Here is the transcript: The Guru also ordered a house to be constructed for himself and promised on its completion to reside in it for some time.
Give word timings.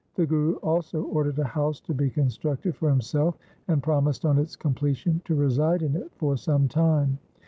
The 0.15 0.25
Guru 0.25 0.55
also 0.63 1.03
ordered 1.03 1.37
a 1.37 1.43
house 1.43 1.79
to 1.81 1.93
be 1.93 2.09
constructed 2.09 2.75
for 2.75 2.89
himself 2.89 3.37
and 3.67 3.83
promised 3.83 4.25
on 4.25 4.39
its 4.39 4.55
completion 4.55 5.21
to 5.25 5.35
reside 5.35 5.83
in 5.83 5.95
it 5.95 6.09
for 6.15 6.35
some 6.37 6.67
time. 6.67 7.19